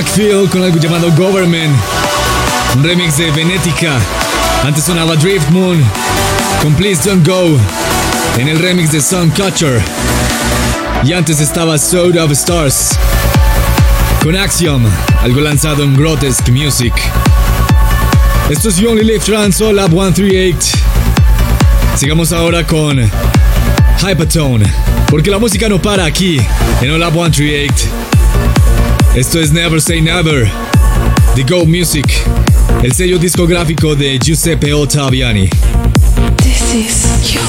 McField 0.00 0.48
con 0.48 0.62
algo 0.62 0.78
llamado 0.78 1.10
Government. 1.12 1.76
Un 2.74 2.82
remix 2.82 3.18
de 3.18 3.30
Venetica. 3.32 3.98
Antes 4.64 4.84
sonaba 4.84 5.14
Drift 5.14 5.50
Moon 5.50 5.78
con 6.62 6.72
Please 6.72 7.02
Don't 7.06 7.26
Go 7.26 7.58
en 8.38 8.48
el 8.48 8.58
remix 8.58 8.92
de 8.92 9.02
Suncatcher. 9.02 9.82
Y 11.04 11.12
antes 11.12 11.38
estaba 11.40 11.76
Soda 11.76 12.24
of 12.24 12.30
Stars 12.30 12.92
con 14.22 14.36
Axiom, 14.36 14.82
algo 15.22 15.42
lanzado 15.42 15.82
en 15.84 15.94
Grotesque 15.94 16.50
Music. 16.50 16.94
Esto 18.48 18.70
es 18.70 18.76
You 18.76 18.92
Only 18.92 19.04
Live 19.04 19.20
Trans 19.20 19.60
All 19.60 19.78
Up 19.78 19.90
138. 19.90 20.78
Sigamos 21.96 22.32
ahora 22.32 22.66
con 22.66 22.98
Hypertone, 23.98 24.64
porque 25.10 25.30
la 25.30 25.38
música 25.38 25.68
no 25.68 25.80
para 25.82 26.06
aquí 26.06 26.40
en 26.80 26.90
All 26.90 27.02
Up 27.02 27.12
138. 27.12 28.19
Esto 29.14 29.40
es 29.40 29.50
Never 29.50 29.80
Say 29.80 30.00
Never, 30.00 30.48
The 31.34 31.42
Go 31.42 31.66
Music, 31.66 32.06
el 32.82 32.92
sello 32.92 33.18
discográfico 33.18 33.96
de 33.96 34.18
Giuseppe 34.18 34.72
Ottaviani. 34.72 35.50
This 36.36 36.74
is 36.74 37.34
You 37.34 37.40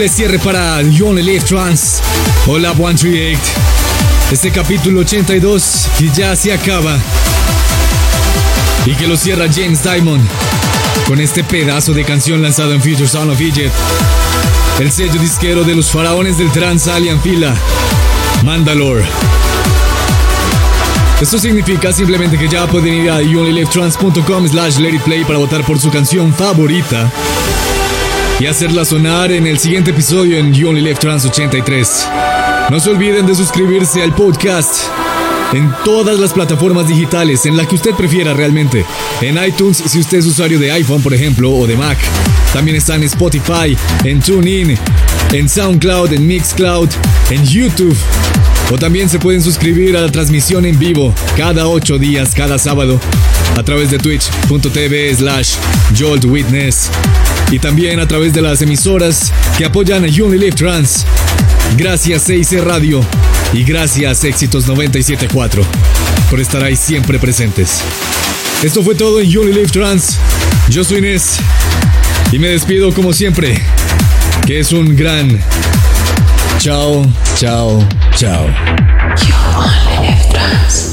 Increíble 0.00 0.16
cierre 0.16 0.38
para 0.38 0.78
Only 0.78 1.22
Live 1.22 1.44
Trans. 1.44 2.00
Hola 2.46 2.72
138. 2.72 3.38
Este 4.32 4.50
capítulo 4.50 5.00
82 5.00 5.90
que 5.98 6.08
ya 6.08 6.34
se 6.34 6.54
acaba. 6.54 6.98
Y 8.86 8.94
que 8.94 9.06
lo 9.06 9.18
cierra 9.18 9.44
James 9.54 9.82
Diamond 9.82 10.26
con 11.06 11.20
este 11.20 11.44
pedazo 11.44 11.92
de 11.92 12.06
canción 12.06 12.40
lanzado 12.40 12.72
en 12.72 12.80
Future 12.80 13.06
Sound 13.06 13.32
of 13.32 13.40
Egypt. 13.42 13.74
El 14.78 14.90
sello 14.90 15.20
disquero 15.20 15.64
de 15.64 15.74
los 15.74 15.90
faraones 15.90 16.38
del 16.38 16.50
trans 16.50 16.88
Alien 16.88 17.20
Fila, 17.20 17.54
Mandalore. 18.42 19.04
Esto 21.20 21.38
significa 21.38 21.92
simplemente 21.92 22.38
que 22.38 22.48
ya 22.48 22.66
pueden 22.66 22.94
ir 22.94 23.10
a 23.10 23.20
youonlylivetrans.com 23.20 24.48
slash 24.48 24.78
play 25.04 25.24
para 25.26 25.38
votar 25.38 25.62
por 25.62 25.78
su 25.78 25.90
canción 25.90 26.32
favorita 26.32 27.12
y 28.40 28.46
hacerla 28.46 28.86
sonar 28.86 29.30
en 29.32 29.46
el 29.46 29.58
siguiente 29.58 29.90
episodio 29.90 30.38
en 30.38 30.54
You 30.54 30.70
Only 30.70 30.80
Live 30.80 30.98
Trans 30.98 31.26
83. 31.26 32.08
No 32.70 32.80
se 32.80 32.88
olviden 32.88 33.26
de 33.26 33.34
suscribirse 33.34 34.02
al 34.02 34.14
podcast 34.14 34.84
en 35.52 35.70
todas 35.84 36.18
las 36.18 36.32
plataformas 36.32 36.88
digitales, 36.88 37.44
en 37.44 37.56
la 37.56 37.66
que 37.66 37.74
usted 37.74 37.94
prefiera 37.94 38.32
realmente. 38.32 38.86
En 39.20 39.42
iTunes, 39.44 39.82
si 39.86 40.00
usted 40.00 40.18
es 40.18 40.26
usuario 40.26 40.58
de 40.58 40.72
iPhone, 40.72 41.02
por 41.02 41.12
ejemplo, 41.12 41.50
o 41.50 41.66
de 41.66 41.76
Mac. 41.76 41.98
También 42.54 42.78
está 42.78 42.94
en 42.94 43.02
Spotify, 43.02 43.76
en 44.04 44.20
TuneIn, 44.20 44.74
en 45.32 45.48
SoundCloud, 45.48 46.12
en 46.14 46.26
Mixcloud, 46.26 46.88
en 47.28 47.44
YouTube. 47.44 47.96
O 48.72 48.78
también 48.78 49.10
se 49.10 49.18
pueden 49.18 49.42
suscribir 49.42 49.96
a 49.96 50.00
la 50.00 50.10
transmisión 50.10 50.64
en 50.64 50.78
vivo 50.78 51.12
cada 51.36 51.66
8 51.66 51.98
días, 51.98 52.34
cada 52.34 52.58
sábado, 52.58 52.98
a 53.56 53.62
través 53.62 53.90
de 53.90 53.98
twitch.tv 53.98 55.14
slash 55.16 55.56
joltwitness 55.98 56.90
y 57.50 57.58
también 57.58 58.00
a 58.00 58.06
través 58.06 58.32
de 58.32 58.42
las 58.42 58.62
emisoras 58.62 59.32
que 59.58 59.64
apoyan 59.64 60.04
a 60.04 60.08
Unilive 60.08 60.52
Trans. 60.52 61.04
Gracias 61.76 62.22
6 62.26 62.64
Radio 62.64 63.04
y 63.52 63.64
gracias 63.64 64.24
Éxitos 64.24 64.66
974 64.66 65.64
por 66.30 66.40
estar 66.40 66.62
ahí 66.62 66.76
siempre 66.76 67.18
presentes. 67.18 67.80
Esto 68.62 68.82
fue 68.82 68.94
todo 68.94 69.20
en 69.20 69.36
Unilive 69.36 69.68
Trans. 69.68 70.18
Yo 70.68 70.84
soy 70.84 70.98
Inés 70.98 71.38
y 72.32 72.38
me 72.38 72.48
despido 72.48 72.92
como 72.92 73.12
siempre. 73.12 73.60
Que 74.46 74.60
es 74.60 74.72
un 74.72 74.96
gran 74.96 75.40
chao, 76.58 77.06
chao, 77.36 77.86
chao. 78.16 78.46
Only 79.56 80.14
live. 80.32 80.89